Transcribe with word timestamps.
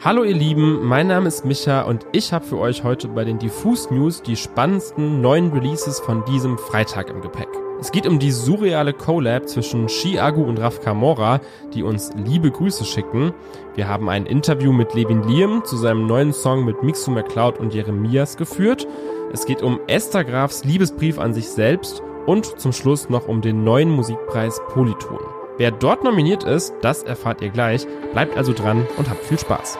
Hallo 0.00 0.22
ihr 0.22 0.36
Lieben, 0.36 0.86
mein 0.86 1.08
Name 1.08 1.26
ist 1.26 1.44
Micha 1.44 1.82
und 1.82 2.06
ich 2.12 2.32
habe 2.32 2.44
für 2.44 2.58
euch 2.58 2.84
heute 2.84 3.08
bei 3.08 3.24
den 3.24 3.40
Diffus 3.40 3.90
News 3.90 4.22
die 4.22 4.36
spannendsten 4.36 5.20
neuen 5.20 5.50
Releases 5.50 5.98
von 5.98 6.24
diesem 6.24 6.56
Freitag 6.56 7.10
im 7.10 7.20
Gepäck. 7.20 7.48
Es 7.80 7.90
geht 7.90 8.06
um 8.06 8.20
die 8.20 8.30
surreale 8.30 8.92
Collab 8.92 9.48
zwischen 9.48 9.88
Shiagu 9.88 10.44
und 10.44 10.60
Raf 10.60 10.80
Kamora, 10.82 11.40
die 11.74 11.82
uns 11.82 12.12
liebe 12.14 12.52
Grüße 12.52 12.84
schicken. 12.84 13.32
Wir 13.74 13.88
haben 13.88 14.08
ein 14.08 14.26
Interview 14.26 14.72
mit 14.72 14.94
Levin 14.94 15.24
Liam 15.24 15.64
zu 15.64 15.76
seinem 15.76 16.06
neuen 16.06 16.32
Song 16.32 16.64
mit 16.64 16.80
Mixu 16.84 17.10
McCloud 17.10 17.58
und 17.58 17.74
Jeremias 17.74 18.36
geführt. 18.36 18.86
Es 19.32 19.46
geht 19.46 19.62
um 19.62 19.80
Esther 19.88 20.22
Grafs 20.22 20.62
Liebesbrief 20.62 21.18
an 21.18 21.34
sich 21.34 21.48
selbst 21.48 22.04
und 22.24 22.60
zum 22.60 22.72
Schluss 22.72 23.08
noch 23.08 23.26
um 23.26 23.40
den 23.40 23.64
neuen 23.64 23.90
Musikpreis 23.90 24.60
Polyton. 24.68 25.18
Wer 25.56 25.72
dort 25.72 26.04
nominiert 26.04 26.44
ist, 26.44 26.72
das 26.82 27.02
erfahrt 27.02 27.42
ihr 27.42 27.50
gleich. 27.50 27.84
Bleibt 28.12 28.36
also 28.36 28.52
dran 28.52 28.86
und 28.96 29.10
habt 29.10 29.24
viel 29.24 29.40
Spaß. 29.40 29.76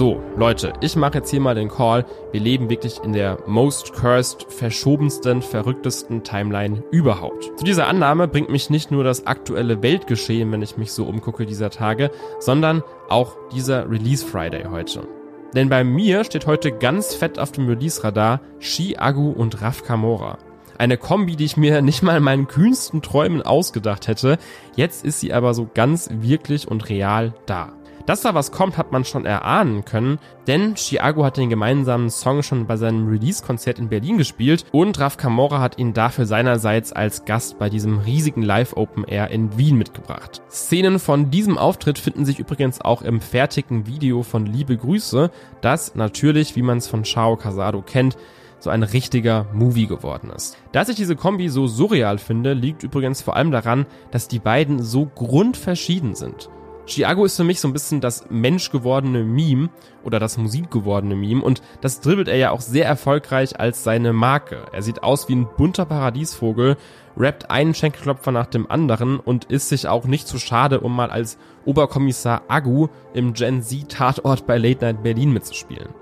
So, 0.00 0.18
Leute, 0.34 0.72
ich 0.80 0.96
mache 0.96 1.18
jetzt 1.18 1.28
hier 1.28 1.42
mal 1.42 1.54
den 1.54 1.68
Call. 1.68 2.06
Wir 2.32 2.40
leben 2.40 2.70
wirklich 2.70 3.04
in 3.04 3.12
der 3.12 3.36
most 3.46 3.92
cursed, 3.92 4.46
verschobensten, 4.48 5.42
verrücktesten 5.42 6.22
Timeline 6.24 6.82
überhaupt. 6.90 7.52
Zu 7.58 7.66
dieser 7.66 7.86
Annahme 7.86 8.26
bringt 8.26 8.48
mich 8.48 8.70
nicht 8.70 8.90
nur 8.90 9.04
das 9.04 9.26
aktuelle 9.26 9.82
Weltgeschehen, 9.82 10.50
wenn 10.52 10.62
ich 10.62 10.78
mich 10.78 10.92
so 10.92 11.04
umgucke 11.04 11.44
dieser 11.44 11.68
Tage, 11.68 12.10
sondern 12.38 12.82
auch 13.10 13.36
dieser 13.52 13.90
Release 13.90 14.24
Friday 14.24 14.64
heute. 14.70 15.06
Denn 15.54 15.68
bei 15.68 15.84
mir 15.84 16.24
steht 16.24 16.46
heute 16.46 16.72
ganz 16.72 17.14
fett 17.14 17.38
auf 17.38 17.52
dem 17.52 17.68
Release-Radar 17.68 18.40
Shi 18.58 18.96
Agu 18.96 19.30
und 19.32 19.60
Raf 19.60 19.84
Kamora. 19.84 20.38
Eine 20.78 20.96
Kombi, 20.96 21.36
die 21.36 21.44
ich 21.44 21.58
mir 21.58 21.82
nicht 21.82 22.02
mal 22.02 22.16
in 22.16 22.22
meinen 22.22 22.48
kühnsten 22.48 23.02
Träumen 23.02 23.42
ausgedacht 23.42 24.08
hätte. 24.08 24.38
Jetzt 24.76 25.04
ist 25.04 25.20
sie 25.20 25.34
aber 25.34 25.52
so 25.52 25.68
ganz 25.74 26.08
wirklich 26.10 26.66
und 26.66 26.88
real 26.88 27.34
da. 27.44 27.74
Dass 28.10 28.22
da 28.22 28.34
was 28.34 28.50
kommt, 28.50 28.76
hat 28.76 28.90
man 28.90 29.04
schon 29.04 29.24
erahnen 29.24 29.84
können, 29.84 30.18
denn 30.48 30.74
Chiago 30.74 31.24
hat 31.24 31.36
den 31.36 31.48
gemeinsamen 31.48 32.10
Song 32.10 32.42
schon 32.42 32.66
bei 32.66 32.76
seinem 32.76 33.06
Release-Konzert 33.06 33.78
in 33.78 33.88
Berlin 33.88 34.18
gespielt 34.18 34.64
und 34.72 34.98
Raf 34.98 35.16
Kamora 35.16 35.60
hat 35.60 35.78
ihn 35.78 35.92
dafür 35.92 36.26
seinerseits 36.26 36.90
als 36.90 37.24
Gast 37.24 37.60
bei 37.60 37.70
diesem 37.70 38.00
riesigen 38.00 38.42
Live-Open 38.42 39.04
Air 39.04 39.30
in 39.30 39.56
Wien 39.56 39.78
mitgebracht. 39.78 40.42
Szenen 40.50 40.98
von 40.98 41.30
diesem 41.30 41.56
Auftritt 41.56 42.00
finden 42.00 42.24
sich 42.24 42.40
übrigens 42.40 42.80
auch 42.80 43.02
im 43.02 43.20
fertigen 43.20 43.86
Video 43.86 44.24
von 44.24 44.44
Liebe 44.44 44.76
Grüße, 44.76 45.30
das 45.60 45.94
natürlich, 45.94 46.56
wie 46.56 46.62
man 46.62 46.78
es 46.78 46.88
von 46.88 47.04
Chao 47.04 47.36
Casado 47.36 47.80
kennt, 47.80 48.16
so 48.58 48.70
ein 48.70 48.82
richtiger 48.82 49.46
Movie 49.52 49.86
geworden 49.86 50.30
ist. 50.34 50.56
Dass 50.72 50.88
ich 50.88 50.96
diese 50.96 51.14
Kombi 51.14 51.48
so 51.48 51.68
surreal 51.68 52.18
finde, 52.18 52.54
liegt 52.54 52.82
übrigens 52.82 53.22
vor 53.22 53.36
allem 53.36 53.52
daran, 53.52 53.86
dass 54.10 54.26
die 54.26 54.40
beiden 54.40 54.82
so 54.82 55.06
grundverschieden 55.06 56.16
sind. 56.16 56.50
Chiago 56.90 57.24
ist 57.24 57.36
für 57.36 57.44
mich 57.44 57.60
so 57.60 57.68
ein 57.68 57.72
bisschen 57.72 58.00
das 58.00 58.24
menschgewordene 58.30 59.22
Meme 59.22 59.70
oder 60.02 60.18
das 60.18 60.36
musikgewordene 60.38 61.14
Meme 61.14 61.42
und 61.42 61.62
das 61.80 62.00
dribbelt 62.00 62.26
er 62.26 62.36
ja 62.36 62.50
auch 62.50 62.60
sehr 62.60 62.84
erfolgreich 62.84 63.60
als 63.60 63.84
seine 63.84 64.12
Marke. 64.12 64.66
Er 64.72 64.82
sieht 64.82 65.04
aus 65.04 65.28
wie 65.28 65.36
ein 65.36 65.48
bunter 65.56 65.86
Paradiesvogel, 65.86 66.76
rappt 67.16 67.50
einen 67.50 67.74
Schenkelklopfer 67.74 68.32
nach 68.32 68.46
dem 68.46 68.68
anderen 68.68 69.20
und 69.20 69.44
ist 69.44 69.68
sich 69.68 69.86
auch 69.86 70.04
nicht 70.04 70.26
zu 70.26 70.38
schade, 70.38 70.80
um 70.80 70.94
mal 70.94 71.10
als 71.10 71.38
Oberkommissar 71.64 72.42
Agu 72.48 72.88
im 73.14 73.34
Gen 73.34 73.62
Z 73.62 73.88
Tatort 73.88 74.46
bei 74.46 74.58
Late 74.58 74.84
Night 74.84 75.02
Berlin 75.02 75.32
mitzuspielen. 75.32 75.99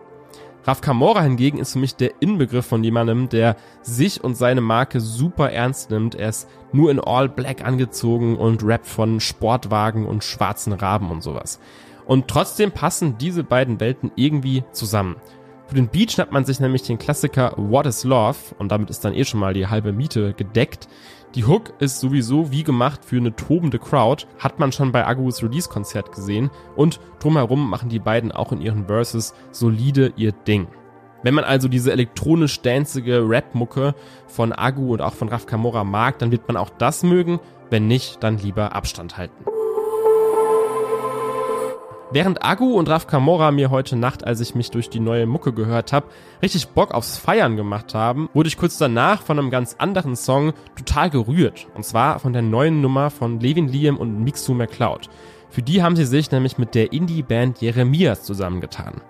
Raf 0.69 0.83
Kamora 0.83 1.23
hingegen 1.23 1.57
ist 1.57 1.73
für 1.73 1.79
mich 1.79 1.97
der 1.97 2.21
Inbegriff 2.21 2.67
von 2.67 2.85
jemandem, 2.85 3.31
der 3.31 3.57
sich 3.81 4.23
und 4.23 4.35
seine 4.35 4.61
Marke 4.61 5.01
super 5.01 5.51
ernst 5.51 5.89
nimmt. 5.89 6.15
Er 6.15 6.29
ist 6.29 6.47
nur 6.73 6.91
in 6.91 7.01
All 7.01 7.27
Black 7.31 7.65
angezogen 7.65 8.37
und 8.37 8.63
rappt 8.63 8.87
von 8.87 9.19
Sportwagen 9.19 10.05
und 10.05 10.25
schwarzen 10.25 10.75
Raben 10.75 11.11
und 11.11 11.23
sowas. 11.23 11.59
Und 12.05 12.29
trotzdem 12.29 12.71
passen 12.71 13.17
diese 13.17 13.45
beiden 13.45 13.81
Welten 13.81 14.13
irgendwie 14.15 14.63
zusammen. 14.73 15.17
Für 15.69 15.75
den 15.75 15.89
Beat 15.89 16.13
schnappt 16.13 16.33
man 16.33 16.45
sich 16.45 16.61
nämlich 16.61 16.83
den 16.83 16.99
Klassiker 16.99 17.55
What 17.57 17.87
is 17.87 18.05
Love 18.05 18.37
und 18.59 18.71
damit 18.71 18.91
ist 18.91 19.03
dann 19.07 19.15
eh 19.15 19.25
schon 19.25 19.41
mal 19.41 19.55
die 19.55 19.69
halbe 19.69 19.95
Miete 19.95 20.35
gedeckt. 20.35 20.87
Die 21.35 21.45
Hook 21.45 21.75
ist 21.79 22.01
sowieso 22.01 22.51
wie 22.51 22.63
gemacht 22.63 23.05
für 23.05 23.19
eine 23.19 23.37
tobende 23.37 23.79
Crowd, 23.79 24.27
hat 24.39 24.59
man 24.59 24.73
schon 24.73 24.93
bei 24.93 25.07
Agus 25.07 25.43
Release-Konzert 25.43 26.13
gesehen 26.13 26.51
und 26.75 27.01
drumherum 27.21 27.69
machen 27.69 27.91
die 27.91 27.99
beiden 27.99 28.33
auch 28.33 28.51
in 28.51 28.63
ihren 28.63 28.87
Verses 28.87 29.35
solide 29.51 30.15
ihr 30.17 30.33
Ding. 30.33 30.69
Wenn 31.23 31.35
man 31.35 31.45
also 31.45 31.69
diese 31.69 31.93
elektronisch 31.93 32.63
danzige 32.63 33.29
Rap-Mucke 33.29 33.95
von 34.27 34.53
Agu 34.53 34.93
und 34.93 35.03
auch 35.03 35.15
von 35.15 35.29
Raf 35.29 35.47
Kamora 35.47 35.85
mag, 35.85 36.19
dann 36.19 36.31
wird 36.31 36.47
man 36.49 36.57
auch 36.57 36.71
das 36.71 37.03
mögen, 37.03 37.41
wenn 37.71 37.87
nicht, 37.87 38.23
dann 38.23 38.39
lieber 38.39 38.75
Abstand 38.75 39.19
halten. 39.19 39.58
Während 42.11 42.43
Agu 42.43 42.73
und 42.79 42.89
Raf 42.89 43.07
Kamora 43.07 43.51
mir 43.51 43.69
heute 43.69 43.95
Nacht, 43.95 44.27
als 44.27 44.41
ich 44.41 44.55
mich 44.55 44.71
durch 44.71 44.89
die 44.89 44.99
neue 44.99 45.27
Mucke 45.27 45.53
gehört 45.53 45.93
habe, 45.93 46.07
richtig 46.43 46.69
Bock 46.69 46.95
aufs 46.95 47.19
Feiern 47.19 47.57
gemacht 47.57 47.95
haben, 47.95 48.31
wurde 48.33 48.49
ich 48.49 48.57
kurz 48.57 48.79
danach 48.79 49.21
von 49.21 49.39
einem 49.39 49.51
ganz 49.51 49.77
anderen 49.79 50.17
Song 50.17 50.55
total 50.75 51.11
gerührt. 51.11 51.67
Und 51.75 51.85
zwar 51.85 52.19
von 52.19 52.33
der 52.33 52.41
neuen 52.41 52.81
Nummer 52.81 53.11
von 53.11 53.41
Levin 53.41 53.69
Liam 53.69 53.99
und 53.99 54.25
Mixu 54.25 54.55
McCloud. 54.55 55.11
Für 55.51 55.61
die 55.61 55.83
haben 55.83 55.97
sie 55.97 56.07
sich 56.07 56.31
nämlich 56.31 56.57
mit 56.57 56.75
der 56.75 56.95
Indie-Band 56.95 57.61
Jeremias 57.61 58.23
zusammengetan 58.23 59.03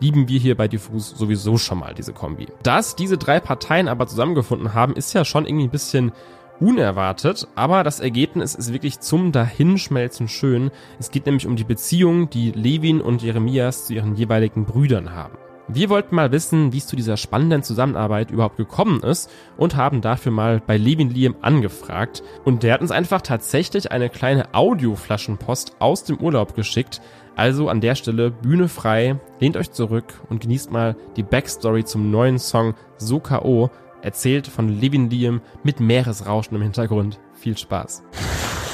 lieben 0.00 0.28
wir 0.28 0.38
hier 0.38 0.56
bei 0.56 0.66
Diffus 0.66 1.10
sowieso 1.10 1.58
schon 1.58 1.78
mal 1.78 1.94
diese 1.94 2.14
Kombi. 2.14 2.48
Dass 2.62 2.96
diese 2.96 3.18
drei 3.18 3.38
Parteien 3.38 3.86
aber 3.86 4.06
zusammengefunden 4.06 4.74
haben, 4.74 4.94
ist 4.94 5.12
ja 5.12 5.26
schon 5.26 5.46
irgendwie 5.46 5.66
ein 5.66 5.70
bisschen 5.70 6.12
unerwartet, 6.60 7.48
aber 7.54 7.82
das 7.82 8.00
Ergebnis 8.00 8.54
ist 8.54 8.72
wirklich 8.72 9.00
zum 9.00 9.32
Dahinschmelzen 9.32 10.28
schön. 10.28 10.70
Es 10.98 11.10
geht 11.10 11.26
nämlich 11.26 11.46
um 11.46 11.56
die 11.56 11.64
Beziehung, 11.64 12.30
die 12.30 12.52
Levin 12.52 13.00
und 13.00 13.22
Jeremias 13.22 13.86
zu 13.86 13.94
ihren 13.94 14.14
jeweiligen 14.14 14.64
Brüdern 14.66 15.14
haben. 15.14 15.36
Wir 15.72 15.88
wollten 15.88 16.16
mal 16.16 16.32
wissen, 16.32 16.72
wie 16.72 16.78
es 16.78 16.88
zu 16.88 16.96
dieser 16.96 17.16
spannenden 17.16 17.62
Zusammenarbeit 17.62 18.32
überhaupt 18.32 18.56
gekommen 18.56 19.04
ist 19.04 19.30
und 19.56 19.76
haben 19.76 20.00
dafür 20.00 20.32
mal 20.32 20.60
bei 20.64 20.76
Levin 20.76 21.10
Liam 21.10 21.36
angefragt. 21.42 22.24
Und 22.44 22.64
der 22.64 22.74
hat 22.74 22.80
uns 22.80 22.90
einfach 22.90 23.22
tatsächlich 23.22 23.92
eine 23.92 24.10
kleine 24.10 24.52
Audioflaschenpost 24.52 25.76
aus 25.78 26.02
dem 26.02 26.18
Urlaub 26.18 26.56
geschickt. 26.56 27.00
Also 27.36 27.68
an 27.68 27.80
der 27.80 27.94
Stelle 27.94 28.32
Bühne 28.32 28.66
frei, 28.66 29.20
lehnt 29.38 29.56
euch 29.56 29.70
zurück 29.70 30.20
und 30.28 30.40
genießt 30.40 30.72
mal 30.72 30.96
die 31.16 31.22
Backstory 31.22 31.84
zum 31.84 32.10
neuen 32.10 32.40
Song 32.40 32.74
So 32.98 33.20
K.O 33.20 33.70
erzählt 34.02 34.46
von 34.46 34.68
Levin 34.68 35.10
Liam 35.10 35.40
mit 35.62 35.80
Meeresrauschen 35.80 36.56
im 36.56 36.62
Hintergrund. 36.62 37.18
Viel 37.34 37.56
Spaß. 37.56 38.02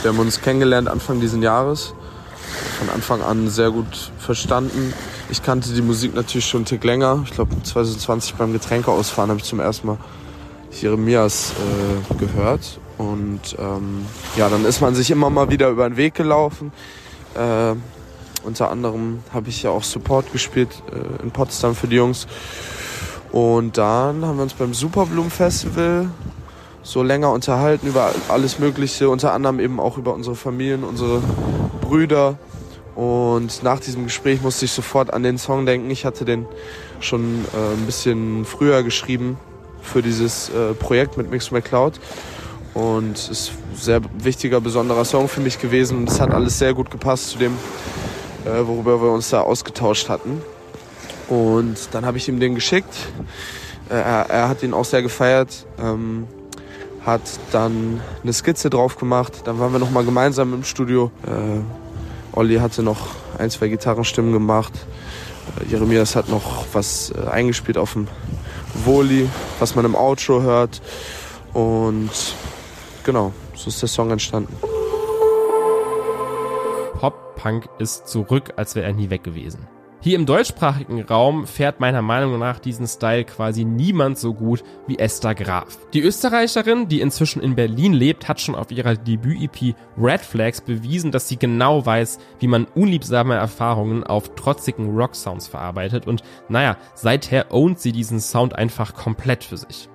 Wir 0.03 0.12
haben 0.12 0.19
uns 0.19 0.41
kennengelernt 0.41 0.88
Anfang 0.88 1.20
dieses 1.20 1.42
Jahres. 1.42 1.94
Von 2.78 2.91
Anfang 2.91 3.22
an 3.22 3.48
sehr 3.48 3.70
gut 3.70 4.12
verstanden. 4.19 4.92
Ich 5.31 5.42
kannte 5.42 5.72
die 5.72 5.82
Musik 5.82 6.15
natürlich 6.15 6.47
schon 6.47 6.59
einen 6.59 6.66
Tick 6.66 6.84
länger. 6.84 7.22
Ich 7.25 7.32
glaube 7.32 7.60
2020 7.62 8.34
beim 8.34 8.53
Getränkeausfahren 8.53 9.31
habe 9.31 9.41
ich 9.41 9.47
zum 9.47 9.60
ersten 9.60 9.88
Mal 9.88 9.98
Jeremias 10.70 11.53
äh, 11.53 12.15
gehört. 12.15 12.78
Und 12.98 13.56
ähm, 13.59 14.06
ja, 14.36 14.48
dann 14.48 14.65
ist 14.65 14.81
man 14.81 14.94
sich 14.94 15.10
immer 15.10 15.31
mal 15.31 15.50
wieder 15.50 15.69
über 15.69 15.88
den 15.88 15.97
Weg 15.97 16.15
gelaufen. 16.15 16.72
Äh, 17.34 17.75
unter 18.44 18.70
anderem 18.70 19.25
habe 19.32 19.48
ich 19.48 19.62
ja 19.62 19.70
auch 19.70 19.82
Support 19.82 20.32
gespielt 20.32 20.70
äh, 20.92 21.22
in 21.22 21.31
Potsdam 21.31 21.75
für 21.75 21.88
die 21.88 21.97
Jungs. 21.97 22.26
Und 23.36 23.76
dann 23.76 24.24
haben 24.24 24.38
wir 24.38 24.44
uns 24.44 24.54
beim 24.54 24.72
Superblumen 24.72 25.30
Festival 25.30 26.08
so 26.82 27.02
länger 27.02 27.32
unterhalten 27.32 27.86
über 27.86 28.10
alles 28.30 28.58
Mögliche, 28.58 29.10
unter 29.10 29.34
anderem 29.34 29.60
eben 29.60 29.78
auch 29.78 29.98
über 29.98 30.14
unsere 30.14 30.34
Familien, 30.34 30.84
unsere 30.84 31.20
Brüder. 31.82 32.38
Und 32.94 33.62
nach 33.62 33.78
diesem 33.78 34.04
Gespräch 34.04 34.41
musste 34.41 34.64
ich 34.64 34.72
sofort 34.72 35.12
an 35.12 35.22
den 35.22 35.36
Song 35.36 35.66
denken. 35.66 35.91
Ich 35.91 36.06
hatte 36.06 36.24
den 36.24 36.47
schon 37.00 37.44
äh, 37.52 37.74
ein 37.74 37.84
bisschen 37.84 38.47
früher 38.47 38.82
geschrieben 38.82 39.36
für 39.82 40.00
dieses 40.00 40.48
äh, 40.48 40.72
Projekt 40.72 41.18
mit 41.18 41.30
Mix 41.30 41.50
McCloud. 41.50 42.00
Und 42.72 43.18
es 43.18 43.28
ist 43.28 43.50
ein 43.50 43.77
sehr 43.77 44.00
wichtiger, 44.16 44.62
besonderer 44.62 45.04
Song 45.04 45.28
für 45.28 45.42
mich 45.42 45.59
gewesen. 45.59 45.98
Und 45.98 46.09
es 46.09 46.22
hat 46.22 46.30
alles 46.30 46.59
sehr 46.59 46.72
gut 46.72 46.91
gepasst 46.91 47.28
zu 47.32 47.39
dem, 47.39 47.53
äh, 48.47 48.66
worüber 48.66 49.03
wir 49.03 49.10
uns 49.10 49.28
da 49.28 49.42
ausgetauscht 49.42 50.09
hatten. 50.09 50.41
Und 51.28 51.77
dann 51.93 52.07
habe 52.07 52.19
ich 52.19 52.28
ihm 52.28 52.41
den 52.41 52.55
geschickt. 52.55 52.95
Äh, 53.89 53.95
er, 53.95 54.31
er, 54.31 54.49
hat 54.49 54.63
ihn 54.63 54.75
auch 54.75 54.84
sehr 54.84 55.03
gefeiert. 55.03 55.67
Ähm, 55.78 56.27
hat 57.05 57.23
dann 57.53 58.01
eine 58.23 58.33
Skizze 58.33 58.71
drauf 58.71 58.97
gemacht. 58.97 59.43
Dann 59.45 59.59
waren 59.59 59.73
wir 59.73 59.78
noch 59.78 59.91
mal 59.91 60.05
gemeinsam 60.05 60.55
im 60.55 60.65
Studio. 60.65 61.11
Äh, 61.27 61.61
Olli 62.37 62.57
hatte 62.57 62.83
noch 62.83 63.09
ein, 63.39 63.51
zwei 63.51 63.69
Gitarrenstimmen 63.69 64.33
gemacht. 64.33 64.73
Äh, 65.61 65.71
Jeremias 65.71 66.17
hat 66.17 66.28
noch 66.28 66.65
was 66.73 67.13
äh, 67.13 67.28
eingespielt 67.28 67.78
auf 67.78 67.93
dem 67.93 68.09
Woli, 68.84 69.28
was 69.59 69.75
man 69.75 69.84
im 69.84 69.95
Outro 69.95 70.43
hört. 70.43 70.83
Und 71.53 72.11
genau, 73.05 73.33
so 73.55 73.69
ist 73.69 73.81
der 73.81 73.89
Song 73.89 74.11
entstanden. 74.11 74.55
Pop-Punk 76.99 77.69
ist 77.78 78.09
zurück, 78.09 78.53
als 78.57 78.75
wäre 78.75 78.87
er 78.87 78.93
nie 78.93 79.11
weg 79.11 79.23
gewesen. 79.25 79.67
Hier 80.06 80.14
im 80.14 80.24
deutschsprachigen 80.24 81.03
Raum 81.03 81.48
fährt 81.48 81.80
meiner 81.80 82.00
Meinung 82.00 82.38
nach 82.38 82.60
diesen 82.60 82.86
Style 82.86 83.24
quasi 83.24 83.64
niemand 83.64 84.16
so 84.18 84.34
gut 84.34 84.62
wie 84.86 85.00
Esther 85.00 85.34
Graf. 85.34 85.78
Die 85.94 86.00
Österreicherin, 86.00 86.86
die 86.86 87.00
inzwischen 87.00 87.42
in 87.42 87.56
Berlin 87.56 87.92
lebt, 87.92 88.28
hat 88.28 88.41
schon 88.41 88.54
auf 88.54 88.70
ihrer 88.70 88.94
Debüt-EP 88.94 89.74
Red 89.98 90.20
Flags 90.20 90.60
bewiesen, 90.60 91.10
dass 91.10 91.26
sie 91.26 91.41
genau 91.41 91.84
weiß, 91.84 92.20
wie 92.38 92.47
man 92.47 92.66
unliebsame 92.66 93.34
Erfahrungen 93.34 94.04
auf 94.04 94.36
trotzigen 94.36 94.97
Rock-Sounds 94.97 95.48
verarbeitet 95.48 96.06
und 96.06 96.22
naja, 96.48 96.76
seither 96.94 97.47
ownt 97.50 97.80
sie 97.80 97.91
diesen 97.91 98.20
Sound 98.20 98.54
einfach 98.54 98.94
komplett 98.94 99.42
für 99.42 99.56
sich. 99.56 99.88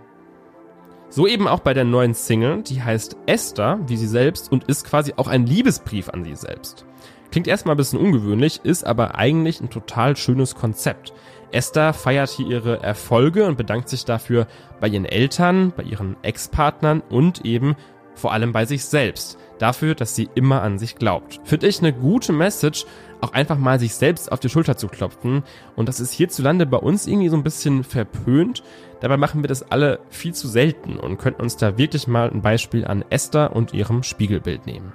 So 1.11 1.27
eben 1.27 1.45
auch 1.45 1.59
bei 1.59 1.73
der 1.73 1.83
neuen 1.83 2.13
Single, 2.13 2.63
die 2.63 2.81
heißt 2.81 3.17
Esther, 3.25 3.79
wie 3.85 3.97
sie 3.97 4.07
selbst, 4.07 4.49
und 4.49 4.63
ist 4.63 4.85
quasi 4.85 5.13
auch 5.17 5.27
ein 5.27 5.45
Liebesbrief 5.45 6.07
an 6.07 6.23
sie 6.23 6.37
selbst. 6.37 6.85
Klingt 7.31 7.49
erstmal 7.49 7.75
ein 7.75 7.77
bisschen 7.77 7.99
ungewöhnlich, 7.99 8.61
ist 8.63 8.85
aber 8.85 9.15
eigentlich 9.15 9.59
ein 9.59 9.69
total 9.69 10.15
schönes 10.15 10.55
Konzept. 10.55 11.11
Esther 11.51 11.91
feiert 11.91 12.29
hier 12.29 12.47
ihre 12.47 12.81
Erfolge 12.81 13.45
und 13.45 13.57
bedankt 13.57 13.89
sich 13.89 14.05
dafür 14.05 14.47
bei 14.79 14.87
ihren 14.87 15.03
Eltern, 15.03 15.73
bei 15.75 15.83
ihren 15.83 16.15
Ex-Partnern 16.23 17.01
und 17.09 17.43
eben 17.43 17.75
vor 18.15 18.31
allem 18.31 18.53
bei 18.53 18.63
sich 18.63 18.85
selbst. 18.85 19.37
Dafür, 19.61 19.93
dass 19.93 20.15
sie 20.15 20.27
immer 20.33 20.63
an 20.63 20.79
sich 20.79 20.95
glaubt. 20.95 21.39
Finde 21.43 21.67
ich 21.67 21.77
eine 21.77 21.93
gute 21.93 22.33
Message, 22.33 22.87
auch 23.21 23.33
einfach 23.33 23.59
mal 23.59 23.79
sich 23.79 23.93
selbst 23.93 24.31
auf 24.31 24.39
die 24.39 24.49
Schulter 24.49 24.75
zu 24.75 24.87
klopfen. 24.87 25.43
Und 25.75 25.87
das 25.87 25.99
ist 25.99 26.11
hierzulande 26.13 26.65
bei 26.65 26.77
uns 26.77 27.05
irgendwie 27.05 27.29
so 27.29 27.37
ein 27.37 27.43
bisschen 27.43 27.83
verpönt. 27.83 28.63
Dabei 29.01 29.17
machen 29.17 29.43
wir 29.43 29.47
das 29.47 29.71
alle 29.71 29.99
viel 30.09 30.33
zu 30.33 30.47
selten 30.47 30.97
und 30.97 31.19
könnten 31.19 31.43
uns 31.43 31.57
da 31.57 31.77
wirklich 31.77 32.07
mal 32.07 32.31
ein 32.31 32.41
Beispiel 32.41 32.87
an 32.87 33.05
Esther 33.11 33.55
und 33.55 33.71
ihrem 33.71 34.01
Spiegelbild 34.01 34.65
nehmen. 34.65 34.93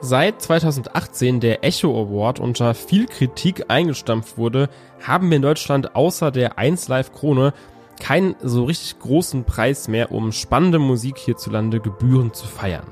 Seit 0.00 0.40
2018 0.40 1.40
der 1.40 1.64
Echo 1.64 2.00
Award 2.00 2.38
unter 2.38 2.74
viel 2.74 3.06
Kritik 3.06 3.64
eingestampft 3.66 4.38
wurde, 4.38 4.68
haben 5.04 5.30
wir 5.30 5.36
in 5.36 5.42
Deutschland 5.42 5.96
außer 5.96 6.30
der 6.30 6.58
1 6.58 6.86
Live 6.86 7.12
Krone 7.12 7.54
keinen 8.00 8.34
so 8.42 8.64
richtig 8.64 8.98
großen 8.98 9.44
Preis 9.44 9.88
mehr, 9.88 10.12
um 10.12 10.32
spannende 10.32 10.78
Musik 10.78 11.18
hierzulande 11.18 11.80
gebührend 11.80 12.36
zu 12.36 12.46
feiern. 12.46 12.86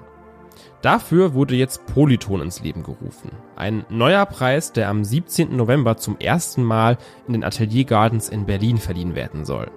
Dafür 0.83 1.35
wurde 1.35 1.55
jetzt 1.55 1.87
Polyton 1.87 2.43
ins 2.43 2.61
Leben 2.61 2.83
gerufen. 2.83 3.31
Ein 3.55 3.85
neuer 3.89 4.27
Preis, 4.27 4.73
der 4.73 4.89
am 4.89 5.05
17. 5.05 5.57
November 5.57 5.97
zum 5.97 6.19
ersten 6.19 6.65
Mal 6.65 6.99
in 7.29 7.35
den 7.35 7.45
Atelier 7.45 7.85
Gardens 7.85 8.29
in 8.29 8.47
Berlin 8.47 8.79
verliehen 8.79 9.15
werden 9.15 9.45
soll. 9.45 9.71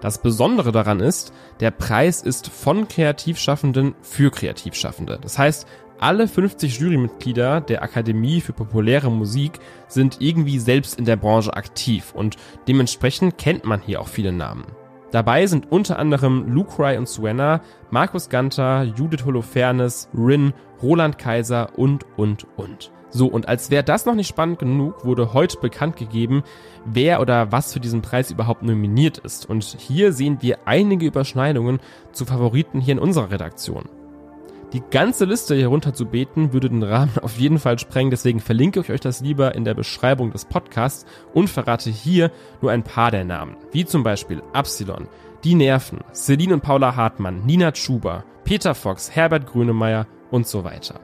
Das 0.00 0.18
Besondere 0.18 0.70
daran 0.70 1.00
ist, 1.00 1.32
der 1.60 1.70
Preis 1.70 2.22
ist 2.22 2.48
von 2.48 2.88
Kreativschaffenden 2.88 3.94
für 4.02 4.30
Kreativschaffende. 4.30 5.18
Das 5.20 5.38
heißt, 5.38 5.66
alle 6.00 6.28
50 6.28 6.78
Jurymitglieder 6.78 7.60
der 7.60 7.82
Akademie 7.82 8.40
für 8.40 8.52
populäre 8.52 9.10
Musik 9.10 9.58
sind 9.88 10.18
irgendwie 10.20 10.58
selbst 10.58 10.98
in 10.98 11.04
der 11.04 11.16
Branche 11.16 11.52
aktiv 11.54 12.12
und 12.14 12.36
dementsprechend 12.66 13.38
kennt 13.38 13.64
man 13.64 13.80
hier 13.80 14.00
auch 14.00 14.08
viele 14.08 14.32
Namen. 14.32 14.64
Dabei 15.10 15.46
sind 15.46 15.72
unter 15.72 15.98
anderem 15.98 16.52
Lucry 16.52 16.98
und 16.98 17.08
Suena, 17.08 17.62
Markus 17.90 18.28
Ganter, 18.28 18.82
Judith 18.82 19.24
Holofernes, 19.24 20.08
Rin, 20.14 20.52
Roland 20.82 21.18
Kaiser 21.18 21.78
und, 21.78 22.04
und, 22.16 22.46
und. 22.56 22.92
So, 23.10 23.26
und 23.26 23.48
als 23.48 23.70
wäre 23.70 23.84
das 23.84 24.04
noch 24.04 24.14
nicht 24.14 24.28
spannend 24.28 24.58
genug, 24.58 25.06
wurde 25.06 25.32
heute 25.32 25.58
bekannt 25.58 25.96
gegeben, 25.96 26.42
wer 26.84 27.22
oder 27.22 27.50
was 27.50 27.72
für 27.72 27.80
diesen 27.80 28.02
Preis 28.02 28.30
überhaupt 28.30 28.62
nominiert 28.62 29.16
ist. 29.16 29.48
Und 29.48 29.64
hier 29.64 30.12
sehen 30.12 30.38
wir 30.42 30.58
einige 30.66 31.06
Überschneidungen 31.06 31.80
zu 32.12 32.26
Favoriten 32.26 32.80
hier 32.80 32.92
in 32.92 32.98
unserer 32.98 33.30
Redaktion. 33.30 33.88
Die 34.74 34.82
ganze 34.90 35.24
Liste 35.24 35.54
hier 35.54 35.68
runter 35.68 35.94
zu 35.94 36.04
beten, 36.04 36.52
würde 36.52 36.68
den 36.68 36.82
Rahmen 36.82 37.12
auf 37.22 37.38
jeden 37.38 37.58
Fall 37.58 37.78
sprengen, 37.78 38.10
deswegen 38.10 38.40
verlinke 38.40 38.80
ich 38.80 38.90
euch 38.90 39.00
das 39.00 39.20
lieber 39.20 39.54
in 39.54 39.64
der 39.64 39.74
Beschreibung 39.74 40.30
des 40.30 40.44
Podcasts 40.44 41.06
und 41.32 41.48
verrate 41.48 41.90
hier 41.90 42.30
nur 42.60 42.70
ein 42.70 42.84
paar 42.84 43.10
der 43.10 43.24
Namen. 43.24 43.56
Wie 43.72 43.86
zum 43.86 44.02
Beispiel 44.02 44.42
Absilon, 44.52 45.08
Die 45.44 45.54
Nerven, 45.54 46.00
Celine 46.12 46.54
und 46.54 46.62
Paula 46.62 46.96
Hartmann, 46.96 47.46
Nina 47.46 47.74
Schuber, 47.74 48.24
Peter 48.44 48.74
Fox, 48.74 49.10
Herbert 49.14 49.46
Grönemeyer 49.46 50.06
und 50.30 50.46
so 50.46 50.64
weiter. 50.64 51.00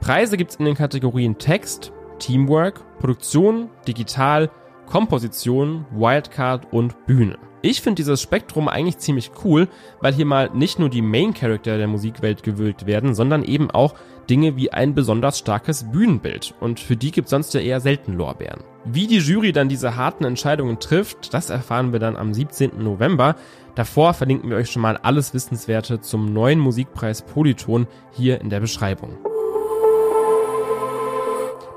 Preise 0.00 0.36
gibt's 0.36 0.56
in 0.56 0.64
den 0.64 0.76
Kategorien 0.76 1.38
Text, 1.38 1.92
Teamwork, 2.20 2.84
Produktion, 3.00 3.68
Digital, 3.86 4.50
Komposition, 4.86 5.86
Wildcard 5.90 6.72
und 6.72 7.06
Bühne. 7.06 7.36
Ich 7.60 7.80
finde 7.80 7.96
dieses 7.96 8.22
Spektrum 8.22 8.68
eigentlich 8.68 8.98
ziemlich 8.98 9.32
cool, 9.44 9.68
weil 10.00 10.14
hier 10.14 10.26
mal 10.26 10.50
nicht 10.54 10.78
nur 10.78 10.88
die 10.88 11.02
Main 11.02 11.34
Character 11.34 11.76
der 11.76 11.88
Musikwelt 11.88 12.44
gewürdigt 12.44 12.86
werden, 12.86 13.14
sondern 13.14 13.42
eben 13.42 13.70
auch 13.70 13.94
Dinge 14.30 14.56
wie 14.56 14.72
ein 14.72 14.94
besonders 14.94 15.38
starkes 15.38 15.90
Bühnenbild. 15.90 16.54
Und 16.60 16.78
für 16.78 16.96
die 16.96 17.10
gibt 17.10 17.28
sonst 17.28 17.54
ja 17.54 17.60
eher 17.60 17.80
selten 17.80 18.14
Lorbeeren. 18.14 18.62
Wie 18.84 19.06
die 19.06 19.18
Jury 19.18 19.52
dann 19.52 19.68
diese 19.68 19.96
harten 19.96 20.24
Entscheidungen 20.24 20.78
trifft, 20.78 21.34
das 21.34 21.50
erfahren 21.50 21.92
wir 21.92 21.98
dann 21.98 22.16
am 22.16 22.32
17. 22.32 22.82
November. 22.82 23.34
Davor 23.74 24.14
verlinken 24.14 24.50
wir 24.50 24.56
euch 24.56 24.70
schon 24.70 24.82
mal 24.82 24.96
alles 24.96 25.34
Wissenswerte 25.34 26.00
zum 26.00 26.32
neuen 26.32 26.60
Musikpreis 26.60 27.22
Polyton 27.22 27.86
hier 28.12 28.40
in 28.40 28.50
der 28.50 28.60
Beschreibung. 28.60 29.18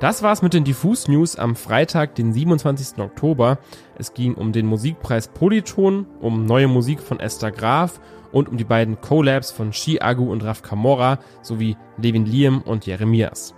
Das 0.01 0.24
war's 0.24 0.42
mit 0.42 0.56
den 0.56 0.63
Diffus 0.63 1.07
News 1.07 1.36
am 1.36 1.56
Freitag, 1.56 2.15
den 2.15 2.33
27. 2.33 2.98
Oktober. 2.98 3.59
Es 4.00 4.15
ging 4.15 4.33
um 4.33 4.51
den 4.51 4.65
Musikpreis 4.65 5.27
Polyton, 5.27 6.07
um 6.19 6.48
neue 6.48 6.68
Musik 6.68 7.01
von 7.01 7.19
Esther 7.19 7.51
Graf 7.51 8.01
und 8.31 8.50
um 8.50 8.57
die 8.57 8.63
beiden 8.63 9.00
Collabs 9.00 9.51
von 9.51 9.71
Agu 10.00 10.31
und 10.31 10.44
Raf 10.44 10.63
Kamora 10.63 11.19
sowie 11.44 11.77
Levin 12.01 12.25
Liam 12.25 12.63
und 12.63 12.88
Jeremias. 12.88 13.53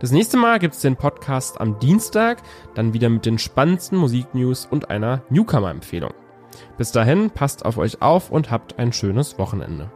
Das 0.00 0.10
nächste 0.10 0.38
Mal 0.38 0.58
gibt's 0.58 0.80
den 0.80 0.96
Podcast 0.96 1.60
am 1.60 1.78
Dienstag, 1.80 2.42
dann 2.74 2.94
wieder 2.94 3.10
mit 3.10 3.26
den 3.26 3.38
spannendsten 3.38 3.98
Musiknews 3.98 4.64
und 4.64 4.88
einer 4.88 5.22
Newcomer-Empfehlung. 5.28 6.14
Bis 6.78 6.92
dahin, 6.92 7.28
passt 7.28 7.66
auf 7.66 7.76
euch 7.76 8.00
auf 8.00 8.30
und 8.30 8.50
habt 8.50 8.78
ein 8.78 8.94
schönes 8.94 9.38
Wochenende. 9.38 9.90